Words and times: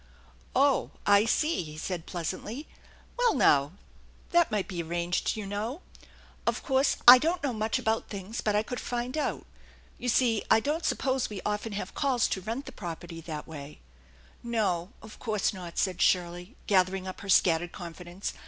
"Oh, 0.55 0.89
I 1.05 1.25
see/' 1.25 1.63
he 1.63 1.77
said 1.77 2.07
pleasantly." 2.07 2.67
Well, 3.19 3.35
now, 3.35 3.73
that 4.31 4.49
might 4.51 4.67
be 4.67 4.81
arranged, 4.81 5.35
you 5.35 5.45
know. 5.45 5.83
Of 6.47 6.63
course 6.63 6.97
I 7.07 7.19
don't 7.19 7.43
know 7.43 7.53
much 7.53 7.77
about 7.77 8.09
things, 8.09 8.41
but 8.41 8.55
I 8.55 8.63
could 8.63 8.79
find 8.79 9.15
out. 9.15 9.45
You 9.99 10.09
see, 10.09 10.43
I 10.49 10.59
don't 10.59 10.85
suppose 10.85 11.29
we 11.29 11.39
often 11.45 11.73
have 11.73 11.93
calls 11.93 12.27
to 12.29 12.41
rent 12.41 12.65
the 12.65 12.71
property 12.71 13.21
that 13.21 13.45
way 13.47 13.79
""No, 14.41 14.89
of 15.03 15.19
course 15.19 15.53
not," 15.53 15.77
said 15.77 16.01
Shirley, 16.01 16.55
gathering 16.65 17.07
up 17.07 17.21
her 17.21 17.29
scat 17.29 17.61
tered 17.61 17.71
confidence. 17.71 18.33